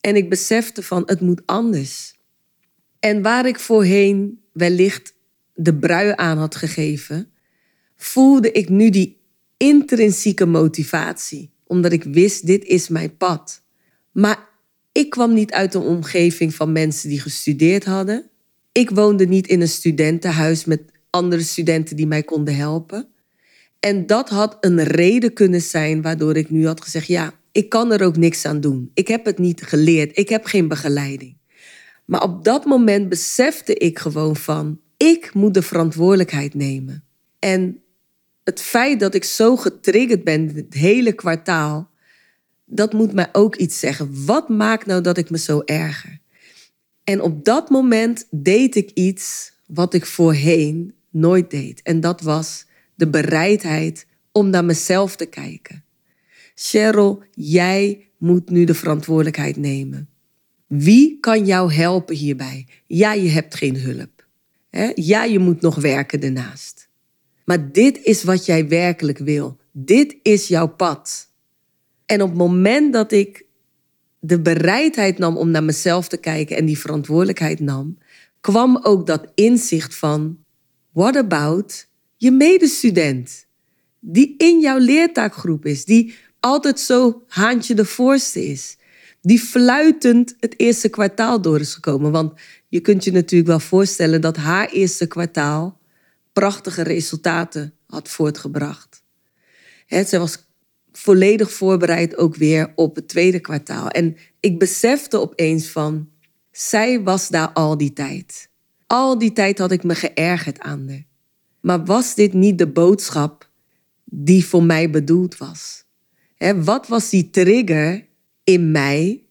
En 0.01 0.17
ik 0.17 0.29
besefte 0.29 0.83
van, 0.83 1.03
het 1.07 1.21
moet 1.21 1.43
anders. 1.47 2.15
En 2.99 3.23
waar 3.23 3.47
ik 3.47 3.59
voorheen 3.59 4.41
wellicht 4.53 5.15
de 5.55 5.75
brui 5.75 6.13
aan 6.17 6.39
had 6.39 6.57
gegeven, 6.57 7.33
voelde 7.97 8.53
ik 8.53 8.69
nu 8.69 8.91
die 8.91 9.21
intrinsieke 9.57 10.47
motivatie 10.47 11.53
omdat 11.67 11.93
ik 11.93 12.05
wist, 12.05 12.47
dit 12.47 12.65
is 12.65 12.89
mijn 12.89 13.17
pad. 13.17 13.63
Maar 14.13 14.49
ik 14.95 15.11
kwam 15.11 15.35
niet 15.35 15.53
uit 15.53 15.75
een 15.75 15.83
omgeving 15.83 16.55
van 16.55 16.73
mensen 16.73 17.09
die 17.09 17.21
gestudeerd 17.21 17.85
hadden. 17.85 18.31
Ik 18.73 18.91
woonde 18.91 19.27
niet 19.27 19.47
in 19.47 19.61
een 19.61 19.69
studentenhuis 19.69 20.65
met 20.65 20.83
andere 21.11 21.43
studenten 21.43 21.97
die 21.97 22.07
mij 22.07 22.23
konden 22.23 22.57
helpen. 22.57 23.09
En 23.81 24.07
dat 24.07 24.29
had 24.29 24.57
een 24.61 24.83
reden 24.83 25.33
kunnen 25.33 25.61
zijn 25.63 26.03
waardoor 26.03 26.37
ik 26.37 26.51
nu 26.51 26.67
had 26.67 26.81
gezegd: 26.81 27.07
ja, 27.07 27.33
ik 27.53 27.69
kan 27.69 27.93
er 27.93 28.03
ook 28.05 28.17
niks 28.17 28.45
aan 28.45 28.61
doen. 28.61 28.91
Ik 28.95 29.09
heb 29.09 29.25
het 29.25 29.39
niet 29.39 29.63
geleerd. 29.63 30.19
Ik 30.19 30.29
heb 30.29 30.45
geen 30.45 30.69
begeleiding. 30.69 31.37
Maar 32.05 32.23
op 32.23 32.45
dat 32.45 32.65
moment 32.65 33.09
besefte 33.09 33.75
ik 33.75 33.99
gewoon 33.99 34.37
van: 34.37 34.81
ik 34.97 35.35
moet 35.35 35.55
de 35.55 35.63
verantwoordelijkheid 35.63 36.55
nemen. 36.55 37.05
En 37.39 37.83
het 38.45 38.61
feit 38.61 39.01
dat 39.01 39.15
ik 39.15 39.25
zo 39.25 39.57
getriggerd 39.57 40.25
ben 40.25 40.49
het 40.55 40.75
hele 40.75 41.13
kwartaal, 41.13 41.91
dat 42.65 42.93
moet 42.93 43.13
mij 43.13 43.29
ook 43.33 43.57
iets 43.57 43.79
zeggen. 43.79 44.25
Wat 44.25 44.49
maakt 44.49 44.87
nou 44.87 45.01
dat 45.01 45.19
ik 45.19 45.31
me 45.31 45.39
zo 45.39 45.63
erger? 45.65 46.19
En 47.05 47.21
op 47.21 47.45
dat 47.45 47.71
moment 47.71 48.27
deed 48.31 48.77
ik 48.77 48.91
iets 48.91 49.53
wat 49.67 49.95
ik 49.95 50.07
voorheen 50.07 50.95
nooit 51.11 51.51
deed. 51.51 51.83
En 51.83 52.01
dat 52.01 52.21
was 52.21 52.67
de 52.95 53.09
bereidheid 53.09 54.07
om 54.33 54.51
naar 54.51 54.65
mezelf 54.65 55.17
te 55.17 55.27
kijken. 55.27 55.85
Cheryl, 56.55 57.23
jij 57.31 58.09
moet 58.19 58.51
nu 58.51 58.65
de 58.65 58.75
verantwoordelijkheid 58.75 59.57
nemen. 59.57 60.09
Wie 60.67 61.19
kan 61.21 61.47
jou 61.47 61.73
helpen 61.73 62.17
hierbij? 62.17 62.67
Ja, 62.87 63.13
je 63.13 63.29
hebt 63.29 63.55
geen 63.55 63.77
hulp. 63.77 64.27
Ja, 64.95 65.25
je 65.25 65.39
moet 65.39 65.61
nog 65.61 65.75
werken 65.75 66.21
ernaast. 66.21 66.89
Maar 67.45 67.73
dit 67.73 68.03
is 68.03 68.23
wat 68.23 68.47
jij 68.47 68.69
werkelijk 68.69 69.19
wil. 69.19 69.57
Dit 69.73 70.17
is 70.23 70.49
jouw 70.49 70.69
pad. 70.69 71.33
En 72.15 72.23
op 72.23 72.29
het 72.29 72.39
moment 72.39 72.93
dat 72.93 73.13
ik 73.13 73.47
de 74.21 74.41
bereidheid 74.41 75.19
nam 75.19 75.37
om 75.37 75.51
naar 75.51 75.65
mezelf 75.65 76.09
te 76.09 76.17
kijken 76.17 76.57
en 76.57 76.65
die 76.65 76.79
verantwoordelijkheid 76.79 77.61
nam, 77.61 77.99
kwam 78.41 78.79
ook 78.83 79.07
dat 79.07 79.31
inzicht 79.35 79.95
van: 79.95 80.39
what 80.93 81.17
about 81.17 81.89
je 82.17 82.31
medestudent? 82.31 83.47
Die 84.01 84.35
in 84.39 84.61
jouw 84.61 84.79
leertaakgroep 84.79 85.67
is, 85.67 85.85
die 85.85 86.15
altijd 86.41 86.81
zo 86.81 87.23
haantje 87.27 87.75
de 87.75 87.85
voorste 87.85 88.47
is. 88.47 88.77
Die 89.21 89.39
fluitend 89.39 90.37
het 90.41 90.55
eerste 90.57 90.89
kwartaal 90.89 91.41
door 91.41 91.61
is 91.61 91.75
gekomen. 91.75 92.13
Want 92.13 92.41
je 92.69 92.81
kunt 92.81 93.05
je 93.05 93.13
natuurlijk 93.13 93.51
wel 93.51 93.61
voorstellen 93.61 94.21
dat 94.21 94.37
haar 94.37 94.69
eerste 94.69 95.07
kwartaal 95.07 95.79
prachtige 96.33 96.83
resultaten 96.83 97.75
had 97.87 98.09
voortgebracht. 98.09 99.03
He, 99.87 100.05
zij 100.05 100.19
was 100.19 100.45
volledig 100.99 101.53
voorbereid 101.53 102.17
ook 102.17 102.37
weer 102.37 102.73
op 102.75 102.97
het 102.97 103.09
tweede 103.09 103.41
kwartaal. 103.41 103.89
En 103.89 104.17
ik 104.41 104.59
besefte 104.59 105.21
opeens 105.21 105.69
van, 105.69 106.09
zij 106.51 107.03
was 107.03 107.29
daar 107.29 107.53
al 107.53 107.77
die 107.77 107.93
tijd. 107.93 108.49
Al 108.87 109.19
die 109.19 109.33
tijd 109.33 109.59
had 109.59 109.73
ik 109.73 109.85
me 109.85 109.95
geërgerd 109.95 110.61
aan 110.61 110.89
haar. 110.89 111.05
Maar 111.61 111.85
was 111.85 112.15
dit 112.15 112.33
niet 112.33 112.59
de 112.59 112.67
boodschap 112.67 113.51
die 114.05 114.47
voor 114.47 114.63
mij 114.63 114.91
bedoeld 114.91 115.37
was? 115.37 115.83
wat 116.55 116.89
was 116.89 117.11
die 117.11 117.31
trigger 117.31 118.07
in 118.45 118.71
mij? 118.71 119.23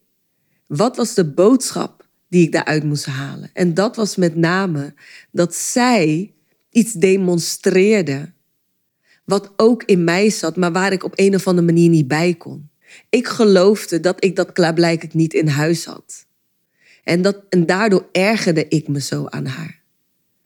Wat 0.66 0.96
was 0.96 1.14
de 1.14 1.32
boodschap 1.32 2.08
die 2.28 2.42
ik 2.42 2.52
daaruit 2.52 2.84
moest 2.84 3.06
halen? 3.06 3.50
En 3.52 3.74
dat 3.74 3.96
was 3.96 4.16
met 4.16 4.36
name 4.36 4.94
dat 5.30 5.54
zij 5.54 6.34
iets 6.70 6.92
demonstreerde. 6.92 8.32
Wat 9.24 9.52
ook 9.56 9.82
in 9.82 10.04
mij 10.04 10.30
zat, 10.30 10.56
maar 10.56 10.72
waar 10.72 10.92
ik 10.92 11.04
op 11.04 11.12
een 11.14 11.34
of 11.34 11.46
andere 11.46 11.66
manier 11.66 11.88
niet 11.88 12.08
bij 12.08 12.34
kon. 12.34 12.68
Ik 13.10 13.26
geloofde 13.26 14.00
dat 14.00 14.24
ik 14.24 14.36
dat 14.36 14.52
klaarblijkelijk 14.52 15.14
niet 15.14 15.34
in 15.34 15.48
huis 15.48 15.84
had. 15.84 16.26
En, 17.04 17.22
dat, 17.22 17.42
en 17.48 17.66
daardoor 17.66 18.08
ergerde 18.12 18.68
ik 18.68 18.88
me 18.88 19.00
zo 19.00 19.26
aan 19.26 19.46
haar. 19.46 19.82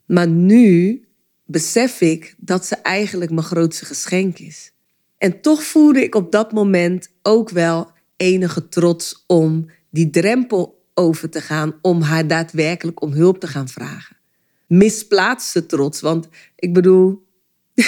Maar 0.07 0.29
nu 0.29 1.03
besef 1.45 2.01
ik 2.01 2.35
dat 2.39 2.67
ze 2.67 2.75
eigenlijk 2.77 3.31
mijn 3.31 3.47
grootste 3.47 3.85
geschenk 3.85 4.39
is. 4.39 4.73
En 5.19 5.41
toch 5.41 5.63
voelde 5.63 6.03
ik 6.03 6.15
op 6.15 6.33
dat 6.33 6.53
moment 6.53 7.11
ook 7.23 7.51
wel 7.51 7.91
enige 8.17 8.69
trots 8.69 9.25
om 9.27 9.71
die 9.91 10.11
drempel 10.11 10.83
over 10.95 11.31
te 11.31 11.41
gaan, 11.41 11.79
om 11.83 12.03
haar 12.03 12.27
daadwerkelijk 12.27 13.03
om 13.03 13.13
hulp 13.13 13.41
te 13.41 13.47
gaan 13.47 13.69
vragen. 13.69 14.17
Misplaatste 14.67 15.67
trots, 15.67 16.01
want 16.01 16.29
ik 16.57 16.73
bedoel, 16.73 17.27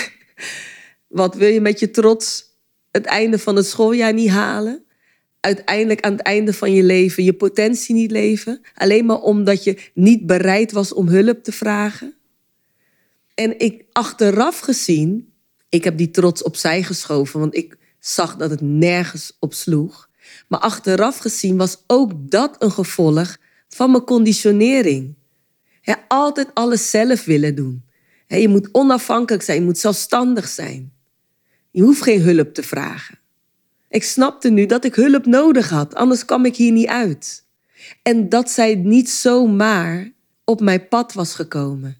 wat 1.10 1.34
wil 1.34 1.48
je 1.48 1.60
met 1.60 1.80
je 1.80 1.90
trots 1.90 2.44
het 2.90 3.04
einde 3.04 3.38
van 3.38 3.56
het 3.56 3.66
schooljaar 3.66 4.12
niet 4.12 4.30
halen? 4.30 4.84
Uiteindelijk 5.40 6.00
aan 6.00 6.12
het 6.12 6.20
einde 6.20 6.52
van 6.52 6.72
je 6.72 6.82
leven 6.82 7.24
je 7.24 7.32
potentie 7.32 7.94
niet 7.94 8.10
leven, 8.10 8.60
alleen 8.74 9.06
maar 9.06 9.20
omdat 9.20 9.64
je 9.64 9.90
niet 9.94 10.26
bereid 10.26 10.72
was 10.72 10.92
om 10.92 11.08
hulp 11.08 11.44
te 11.44 11.52
vragen? 11.52 12.14
En 13.34 13.58
ik 13.58 13.84
achteraf 13.92 14.58
gezien, 14.58 15.32
ik 15.68 15.84
heb 15.84 15.96
die 15.96 16.10
trots 16.10 16.42
opzij 16.42 16.82
geschoven, 16.82 17.40
want 17.40 17.56
ik 17.56 17.76
zag 17.98 18.36
dat 18.36 18.50
het 18.50 18.60
nergens 18.60 19.36
op 19.38 19.54
sloeg. 19.54 20.08
Maar 20.48 20.60
achteraf 20.60 21.18
gezien 21.18 21.56
was 21.56 21.84
ook 21.86 22.30
dat 22.30 22.56
een 22.58 22.70
gevolg 22.70 23.36
van 23.68 23.90
mijn 23.90 24.04
conditionering. 24.04 25.18
altijd 26.08 26.50
alles 26.54 26.90
zelf 26.90 27.24
willen 27.24 27.54
doen. 27.54 27.84
je 28.26 28.48
moet 28.48 28.68
onafhankelijk 28.72 29.42
zijn, 29.42 29.58
je 29.58 29.64
moet 29.64 29.78
zelfstandig 29.78 30.48
zijn. 30.48 30.92
Je 31.70 31.82
hoeft 31.82 32.02
geen 32.02 32.20
hulp 32.20 32.54
te 32.54 32.62
vragen. 32.62 33.18
Ik 33.88 34.02
snapte 34.02 34.50
nu 34.50 34.66
dat 34.66 34.84
ik 34.84 34.94
hulp 34.94 35.26
nodig 35.26 35.68
had, 35.68 35.94
anders 35.94 36.24
kwam 36.24 36.44
ik 36.44 36.56
hier 36.56 36.72
niet 36.72 36.86
uit. 36.86 37.44
En 38.02 38.28
dat 38.28 38.50
zij 38.50 38.74
niet 38.74 39.10
zomaar 39.10 40.12
op 40.44 40.60
mijn 40.60 40.88
pad 40.88 41.12
was 41.12 41.34
gekomen. 41.34 41.96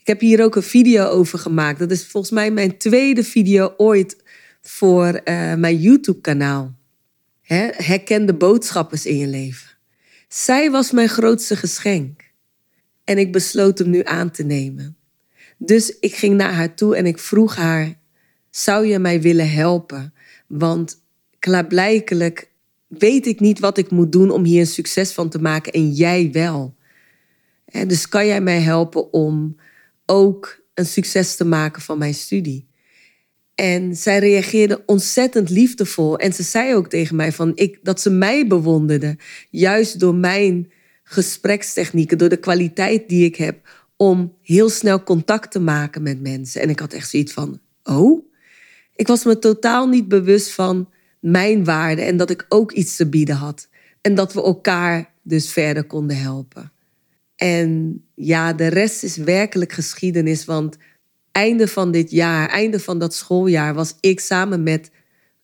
Ik 0.00 0.06
heb 0.06 0.20
hier 0.20 0.44
ook 0.44 0.56
een 0.56 0.62
video 0.62 1.06
over 1.06 1.38
gemaakt. 1.38 1.78
Dat 1.78 1.90
is 1.90 2.06
volgens 2.06 2.32
mij 2.32 2.50
mijn 2.50 2.78
tweede 2.78 3.24
video 3.24 3.74
ooit 3.76 4.22
voor 4.60 5.20
uh, 5.24 5.54
mijn 5.54 5.76
YouTube-kanaal. 5.76 6.74
Herken 7.42 8.26
de 8.26 8.34
boodschappers 8.34 9.06
in 9.06 9.16
je 9.16 9.26
leven. 9.26 9.68
Zij 10.28 10.70
was 10.70 10.90
mijn 10.90 11.08
grootste 11.08 11.56
geschenk. 11.56 12.22
En 13.04 13.18
ik 13.18 13.32
besloot 13.32 13.78
hem 13.78 13.90
nu 13.90 14.04
aan 14.04 14.30
te 14.30 14.42
nemen. 14.42 14.96
Dus 15.58 15.98
ik 15.98 16.14
ging 16.14 16.36
naar 16.36 16.52
haar 16.52 16.74
toe 16.74 16.96
en 16.96 17.06
ik 17.06 17.18
vroeg 17.18 17.56
haar: 17.56 17.99
Zou 18.50 18.86
je 18.86 18.98
mij 18.98 19.20
willen 19.20 19.50
helpen? 19.50 20.14
Want 20.46 21.02
klaarblijkelijk 21.38 22.50
weet 22.86 23.26
ik 23.26 23.40
niet 23.40 23.58
wat 23.58 23.78
ik 23.78 23.90
moet 23.90 24.12
doen 24.12 24.30
om 24.30 24.44
hier 24.44 24.60
een 24.60 24.66
succes 24.66 25.12
van 25.12 25.28
te 25.28 25.38
maken 25.38 25.72
en 25.72 25.90
jij 25.90 26.28
wel. 26.32 26.74
Dus 27.86 28.08
kan 28.08 28.26
jij 28.26 28.40
mij 28.40 28.60
helpen 28.60 29.12
om 29.12 29.56
ook 30.06 30.60
een 30.74 30.86
succes 30.86 31.36
te 31.36 31.44
maken 31.44 31.82
van 31.82 31.98
mijn 31.98 32.14
studie? 32.14 32.68
En 33.54 33.96
zij 33.96 34.18
reageerde 34.18 34.82
ontzettend 34.86 35.50
liefdevol. 35.50 36.18
En 36.18 36.32
ze 36.32 36.42
zei 36.42 36.74
ook 36.74 36.88
tegen 36.88 37.16
mij 37.16 37.32
van 37.32 37.52
ik, 37.54 37.78
dat 37.82 38.00
ze 38.00 38.10
mij 38.10 38.46
bewonderde. 38.46 39.16
Juist 39.50 40.00
door 40.00 40.14
mijn 40.14 40.70
gesprekstechnieken, 41.02 42.18
door 42.18 42.28
de 42.28 42.36
kwaliteit 42.36 43.08
die 43.08 43.24
ik 43.24 43.36
heb 43.36 43.86
om 43.96 44.36
heel 44.42 44.68
snel 44.68 45.02
contact 45.02 45.50
te 45.50 45.60
maken 45.60 46.02
met 46.02 46.20
mensen. 46.20 46.60
En 46.60 46.70
ik 46.70 46.78
had 46.78 46.92
echt 46.92 47.10
zoiets 47.10 47.32
van, 47.32 47.60
oh, 47.82 48.29
ik 49.00 49.06
was 49.06 49.24
me 49.24 49.38
totaal 49.38 49.88
niet 49.88 50.08
bewust 50.08 50.50
van 50.50 50.88
mijn 51.20 51.64
waarde 51.64 52.02
en 52.02 52.16
dat 52.16 52.30
ik 52.30 52.46
ook 52.48 52.72
iets 52.72 52.96
te 52.96 53.08
bieden 53.08 53.34
had. 53.34 53.68
En 54.00 54.14
dat 54.14 54.32
we 54.32 54.42
elkaar 54.42 55.12
dus 55.22 55.52
verder 55.52 55.84
konden 55.84 56.16
helpen. 56.16 56.72
En 57.36 58.02
ja, 58.14 58.52
de 58.52 58.66
rest 58.66 59.02
is 59.02 59.16
werkelijk 59.16 59.72
geschiedenis, 59.72 60.44
want 60.44 60.76
einde 61.32 61.68
van 61.68 61.90
dit 61.90 62.10
jaar, 62.10 62.48
einde 62.48 62.80
van 62.80 62.98
dat 62.98 63.14
schooljaar, 63.14 63.74
was 63.74 63.96
ik 64.00 64.20
samen 64.20 64.62
met 64.62 64.90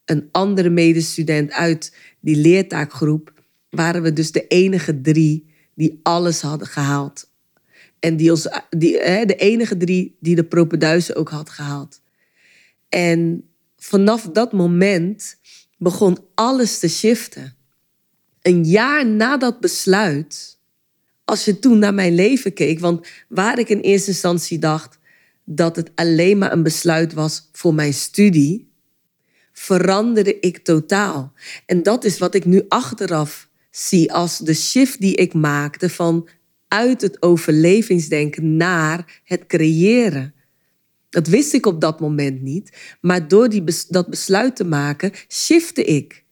een 0.05 0.29
andere 0.31 0.71
medestudent 0.71 1.53
uit 1.53 1.97
die 2.21 2.37
leertaakgroep, 2.37 3.33
waren 3.71 4.03
we 4.03 4.13
dus 4.13 4.33
de 4.33 4.47
enige 4.47 5.01
drie 5.01 5.47
die 5.75 6.01
alles 6.03 6.41
hadden 6.41 6.69
gehaald. 6.69 7.31
En 7.99 8.17
die 8.17 8.31
ons, 8.31 8.49
die, 8.71 8.93
de 9.27 9.37
enige 9.37 9.77
drie 9.77 10.17
die 10.21 10.35
de 10.35 10.45
propenduizen 10.45 11.17
ook 11.17 11.29
had 11.29 11.51
gehaald. 11.51 12.05
En 12.89 13.49
vanaf 13.77 14.23
dat 14.23 14.53
moment 14.53 15.37
begon 15.79 16.19
alles 16.35 16.79
te 16.79 16.89
shiften. 16.89 17.57
Een 18.43 18.65
jaar 18.65 19.07
na 19.07 19.37
dat 19.37 19.61
besluit, 19.61 20.59
als 21.25 21.45
je 21.45 21.59
toen 21.59 21.79
naar 21.79 21.95
mijn 21.95 22.15
leven 22.15 22.53
keek, 22.53 22.81
want 22.81 23.07
waar 23.29 23.59
ik 23.59 23.69
in 23.69 23.81
eerste 23.81 24.11
instantie 24.11 24.59
dacht, 24.59 24.99
dat 25.45 25.77
het 25.77 25.91
alleen 25.95 26.39
maar 26.39 26.53
een 26.53 26.63
besluit 26.63 27.13
was 27.13 27.49
voor 27.53 27.75
mijn 27.75 27.95
studie, 27.95 28.71
veranderde 29.53 30.41
ik 30.41 30.59
totaal. 30.59 31.33
En 31.67 31.83
dat 31.83 32.05
is 32.05 32.19
wat 32.19 32.35
ik 32.35 32.45
nu 32.45 32.65
achteraf 32.69 33.49
zie 33.71 34.13
als 34.13 34.39
de 34.39 34.55
shift 34.55 35.01
die 35.01 35.15
ik 35.15 35.35
maakte 35.35 35.91
van 35.91 36.29
uit 36.69 37.01
het 37.01 37.23
overlevingsdenken 37.23 38.57
naar 38.57 39.21
het 39.25 39.47
creëren. 39.47 40.35
Dat 41.17 41.27
wist 41.27 41.53
ik 41.53 41.67
op 41.67 41.81
dat 41.81 42.01
moment 42.01 42.43
niet, 42.43 42.77
maar 43.01 43.29
door 43.29 43.49
die 43.49 43.65
dat 43.89 44.09
besluit 44.09 44.57
te 44.57 44.65
maken, 44.65 45.13
shifte 45.29 45.85
ik. 45.85 46.25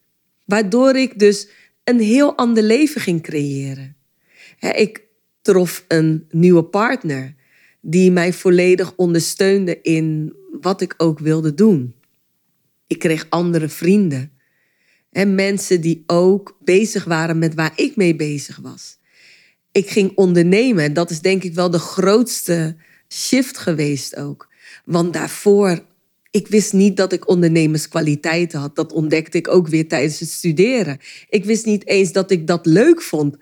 Waardoor 0.45 0.97
ik 0.97 1.19
dus 1.19 1.49
een 1.85 2.01
heel 2.01 2.37
ander 2.37 2.63
leven 2.63 3.01
ging 3.01 3.23
creëren. 3.23 3.97
ik 4.59 5.03
trof 5.43 5.85
een 5.89 6.27
nieuwe 6.31 6.65
partner 6.65 7.35
die 7.81 8.11
mij 8.11 8.33
volledig 8.33 8.93
ondersteunde 8.97 9.81
in 9.81 10.35
wat 10.61 10.81
ik 10.81 10.95
ook 10.97 11.19
wilde 11.19 11.55
doen. 11.55 11.95
Ik 12.87 12.99
kreeg 12.99 13.27
andere 13.29 13.69
vrienden 13.69 14.33
en 15.11 15.35
mensen 15.35 15.81
die 15.81 16.03
ook 16.07 16.57
bezig 16.61 17.05
waren 17.05 17.39
met 17.39 17.55
waar 17.55 17.73
ik 17.77 17.97
mee 17.97 18.17
bezig 18.17 18.57
was. 18.57 18.99
Ik 19.73 19.89
ging 19.89 20.13
ondernemen. 20.15 20.93
Dat 20.93 21.11
is 21.11 21.21
denk 21.21 21.43
ik 21.43 21.55
wel 21.55 21.71
de 21.71 21.79
grootste 21.79 22.77
shift 23.09 23.59
geweest 23.59 24.17
ook. 24.17 24.53
Want 24.85 25.13
daarvoor, 25.13 25.85
ik 26.31 26.49
wist 26.49 26.73
niet 26.73 26.97
dat 26.97 27.13
ik 27.13 27.29
ondernemerskwaliteiten 27.29 28.61
had. 28.61 28.77
Dat 28.77 28.93
ontdekte 28.93 29.39
ik 29.39 29.49
ook 29.49 29.69
weer 29.69 29.89
tijdens 29.89 30.21
het 30.21 30.29
studeren. 30.29 30.99
Ik 31.29 31.45
wist 31.45 31.67
niet 31.67 31.87
eens 31.87 32.13
dat 32.13 32.31
ik 32.31 32.47
dat 32.47 32.67
leuk 32.67 33.03
vond. 33.03 33.37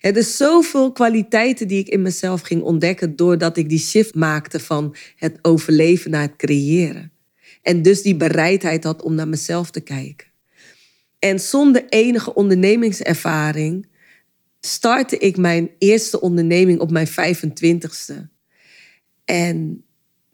Er 0.00 0.16
is 0.16 0.36
zoveel 0.36 0.92
kwaliteiten 0.92 1.68
die 1.68 1.78
ik 1.78 1.88
in 1.88 2.02
mezelf 2.02 2.40
ging 2.40 2.62
ontdekken 2.62 3.16
doordat 3.16 3.56
ik 3.56 3.68
die 3.68 3.78
shift 3.78 4.14
maakte 4.14 4.60
van 4.60 4.96
het 5.16 5.38
overleven 5.42 6.10
naar 6.10 6.22
het 6.22 6.36
creëren. 6.36 7.12
En 7.62 7.82
dus 7.82 8.02
die 8.02 8.16
bereidheid 8.16 8.84
had 8.84 9.02
om 9.02 9.14
naar 9.14 9.28
mezelf 9.28 9.70
te 9.70 9.80
kijken. 9.80 10.26
En 11.18 11.40
zonder 11.40 11.84
enige 11.88 12.34
ondernemingservaring 12.34 13.86
startte 14.60 15.18
ik 15.18 15.36
mijn 15.36 15.70
eerste 15.78 16.20
onderneming 16.20 16.80
op 16.80 16.90
mijn 16.90 17.08
25ste. 17.08 18.14
En 19.24 19.84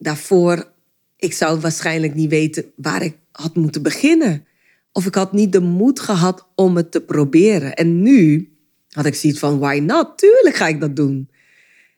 daarvoor, 0.02 0.72
ik 1.16 1.32
zou 1.32 1.60
waarschijnlijk 1.60 2.14
niet 2.14 2.30
weten 2.30 2.64
waar 2.76 3.02
ik 3.02 3.16
had 3.32 3.54
moeten 3.54 3.82
beginnen. 3.82 4.46
Of 4.92 5.06
ik 5.06 5.14
had 5.14 5.32
niet 5.32 5.52
de 5.52 5.60
moed 5.60 6.00
gehad 6.00 6.46
om 6.54 6.76
het 6.76 6.92
te 6.92 7.00
proberen. 7.00 7.74
En 7.74 8.02
nu 8.02 8.52
had 8.90 9.06
ik 9.06 9.14
zoiets 9.14 9.38
van, 9.38 9.58
why 9.58 9.80
not? 9.82 10.18
Tuurlijk 10.18 10.56
ga 10.56 10.66
ik 10.66 10.80
dat 10.80 10.96
doen. 10.96 11.30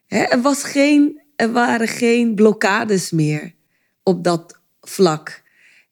er, 0.08 0.40
was 0.42 0.64
geen, 0.64 1.20
er 1.37 1.52
waren 1.52 1.88
geen 1.88 2.34
blokkades 2.34 3.11
meer 3.11 3.54
op 4.02 4.25
dat 4.25 4.61
vlak. 4.80 5.42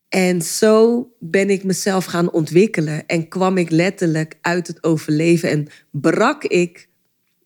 En 0.09 0.43
zo 0.43 1.09
ben 1.19 1.51
ik 1.51 1.65
mezelf 1.65 2.05
gaan 2.05 2.33
ontwikkelen 2.33 3.07
en 3.07 3.29
kwam 3.29 3.57
ik 3.59 3.71
letterlijk 3.71 4.39
uit 4.41 4.67
het 4.67 4.85
overleven 4.85 5.51
en 5.51 5.69
brak 5.91 6.45
ik 6.45 6.89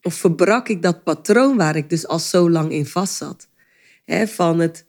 of 0.02 0.14
verbrak 0.14 0.68
ik 0.68 0.82
dat 0.82 1.04
patroon 1.04 1.56
waar 1.56 1.76
ik 1.76 1.90
dus 1.90 2.06
al 2.06 2.18
zo 2.18 2.50
lang 2.50 2.72
in 2.72 2.86
vast 2.86 3.14
zat. 3.14 3.48
Van 4.06 4.58
het 4.58 4.84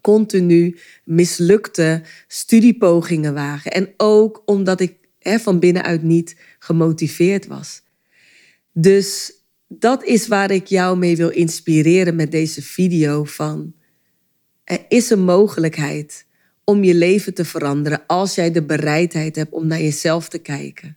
continu 0.00 0.78
mislukte 1.04 2.02
studiepogingen 2.26 3.34
wagen. 3.34 3.72
En 3.72 3.94
ook 3.96 4.42
omdat 4.44 4.80
ik 4.80 4.98
van 5.20 5.58
binnenuit 5.58 6.02
niet 6.02 6.36
gemotiveerd 6.58 7.46
was. 7.46 7.82
Dus 8.72 9.32
dat 9.68 10.04
is 10.04 10.28
waar 10.28 10.50
ik 10.50 10.66
jou 10.66 10.98
mee 10.98 11.16
wil 11.16 11.28
inspireren 11.28 12.16
met 12.16 12.30
deze 12.30 12.62
video 12.62 13.24
van 13.24 13.74
er 14.64 14.84
is 14.88 15.10
een 15.10 15.24
mogelijkheid 15.24 16.26
om 16.64 16.84
je 16.84 16.94
leven 16.94 17.34
te 17.34 17.44
veranderen 17.44 18.02
als 18.06 18.34
jij 18.34 18.50
de 18.50 18.62
bereidheid 18.62 19.36
hebt 19.36 19.52
om 19.52 19.66
naar 19.66 19.80
jezelf 19.80 20.28
te 20.28 20.38
kijken. 20.38 20.96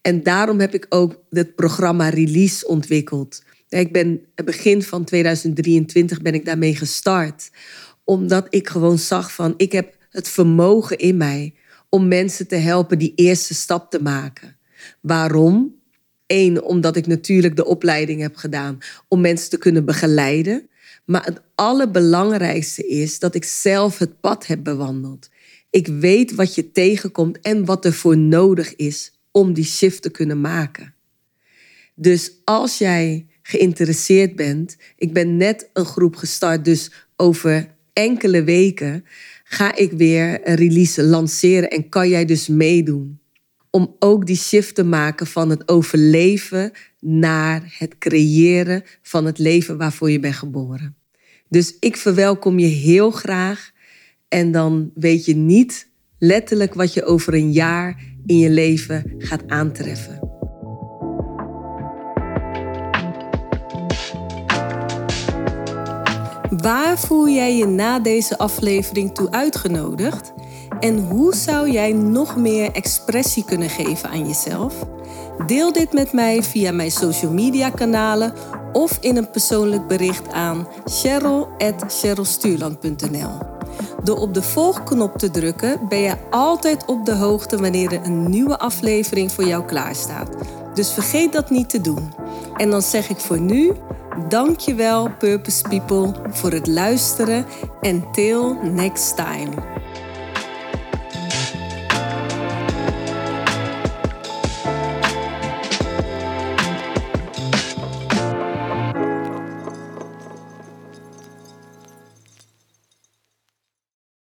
En 0.00 0.22
daarom 0.22 0.60
heb 0.60 0.74
ik 0.74 0.86
ook 0.88 1.22
het 1.30 1.54
programma 1.54 2.08
Release 2.08 2.66
ontwikkeld. 2.66 3.42
Ik 3.80 3.92
ben 3.92 4.20
begin 4.44 4.82
van 4.82 5.04
2023 5.04 6.22
ben 6.22 6.34
ik 6.34 6.44
daarmee 6.44 6.76
gestart. 6.76 7.50
Omdat 8.04 8.46
ik 8.50 8.68
gewoon 8.68 8.98
zag 8.98 9.32
van 9.32 9.54
ik 9.56 9.72
heb 9.72 9.96
het 10.10 10.28
vermogen 10.28 10.98
in 10.98 11.16
mij 11.16 11.54
om 11.88 12.08
mensen 12.08 12.46
te 12.46 12.56
helpen 12.56 12.98
die 12.98 13.12
eerste 13.14 13.54
stap 13.54 13.90
te 13.90 14.02
maken. 14.02 14.56
Waarom? 15.00 15.74
Eén, 16.26 16.62
omdat 16.62 16.96
ik 16.96 17.06
natuurlijk 17.06 17.56
de 17.56 17.64
opleiding 17.64 18.20
heb 18.20 18.36
gedaan 18.36 18.78
om 19.08 19.20
mensen 19.20 19.50
te 19.50 19.58
kunnen 19.58 19.84
begeleiden. 19.84 20.68
Maar 21.04 21.24
het 21.24 21.40
allerbelangrijkste 21.54 22.86
is 22.86 23.18
dat 23.18 23.34
ik 23.34 23.44
zelf 23.44 23.98
het 23.98 24.20
pad 24.20 24.46
heb 24.46 24.64
bewandeld. 24.64 25.28
Ik 25.70 25.86
weet 25.86 26.34
wat 26.34 26.54
je 26.54 26.72
tegenkomt 26.72 27.40
en 27.40 27.64
wat 27.64 27.84
er 27.84 27.92
voor 27.92 28.16
nodig 28.16 28.76
is 28.76 29.12
om 29.30 29.52
die 29.52 29.64
shift 29.64 30.02
te 30.02 30.10
kunnen 30.10 30.40
maken. 30.40 30.94
Dus 31.94 32.32
als 32.44 32.78
jij 32.78 33.26
geïnteresseerd 33.46 34.36
bent, 34.36 34.76
ik 34.96 35.12
ben 35.12 35.36
net 35.36 35.70
een 35.72 35.84
groep 35.84 36.16
gestart, 36.16 36.64
dus 36.64 36.90
over 37.16 37.74
enkele 37.92 38.44
weken 38.44 39.04
ga 39.44 39.76
ik 39.76 39.92
weer 39.92 40.48
een 40.48 40.54
release 40.54 41.02
lanceren 41.02 41.70
en 41.70 41.88
kan 41.88 42.08
jij 42.08 42.24
dus 42.24 42.48
meedoen. 42.48 43.18
Om 43.70 43.96
ook 43.98 44.26
die 44.26 44.36
shift 44.36 44.74
te 44.74 44.84
maken 44.84 45.26
van 45.26 45.50
het 45.50 45.68
overleven 45.68 46.72
naar 47.00 47.74
het 47.78 47.98
creëren 47.98 48.82
van 49.02 49.24
het 49.24 49.38
leven 49.38 49.76
waarvoor 49.78 50.10
je 50.10 50.20
bent 50.20 50.34
geboren. 50.34 50.96
Dus 51.48 51.76
ik 51.80 51.96
verwelkom 51.96 52.58
je 52.58 52.66
heel 52.66 53.10
graag. 53.10 53.72
En 54.28 54.52
dan 54.52 54.90
weet 54.94 55.24
je 55.24 55.36
niet 55.36 55.88
letterlijk 56.18 56.74
wat 56.74 56.94
je 56.94 57.04
over 57.04 57.34
een 57.34 57.52
jaar 57.52 58.02
in 58.26 58.38
je 58.38 58.50
leven 58.50 59.14
gaat 59.18 59.48
aantreffen. 59.48 60.33
Waar 66.62 66.98
voel 66.98 67.28
jij 67.28 67.56
je 67.56 67.66
na 67.66 67.98
deze 67.98 68.38
aflevering 68.38 69.14
toe 69.14 69.30
uitgenodigd? 69.30 70.32
En 70.80 70.98
hoe 70.98 71.34
zou 71.34 71.70
jij 71.70 71.92
nog 71.92 72.36
meer 72.36 72.72
expressie 72.72 73.44
kunnen 73.44 73.70
geven 73.70 74.10
aan 74.10 74.26
jezelf? 74.26 74.74
Deel 75.46 75.72
dit 75.72 75.92
met 75.92 76.12
mij 76.12 76.42
via 76.42 76.72
mijn 76.72 76.90
social 76.90 77.32
media 77.32 77.70
kanalen 77.70 78.32
of 78.72 78.98
in 79.00 79.16
een 79.16 79.30
persoonlijk 79.30 79.86
bericht 79.86 80.32
aan 80.32 80.68
cheryl.cherylstuurland.nl. 80.84 83.38
Door 84.02 84.18
op 84.18 84.34
de 84.34 84.42
volgknop 84.42 85.18
te 85.18 85.30
drukken 85.30 85.80
ben 85.88 86.00
je 86.00 86.14
altijd 86.30 86.84
op 86.86 87.04
de 87.04 87.14
hoogte 87.14 87.56
wanneer 87.56 87.92
er 87.92 88.04
een 88.04 88.30
nieuwe 88.30 88.58
aflevering 88.58 89.32
voor 89.32 89.44
jou 89.44 89.64
klaarstaat. 89.64 90.28
Dus 90.74 90.92
vergeet 90.92 91.32
dat 91.32 91.50
niet 91.50 91.70
te 91.70 91.80
doen. 91.80 92.12
En 92.56 92.70
dan 92.70 92.82
zeg 92.82 93.08
ik 93.08 93.18
voor 93.18 93.40
nu, 93.40 93.72
dankjewel 94.28 95.10
Purpose 95.18 95.62
People 95.68 96.12
voor 96.30 96.52
het 96.52 96.66
luisteren 96.66 97.44
en 97.80 98.04
till 98.12 98.56
next 98.62 99.16
time. 99.16 99.50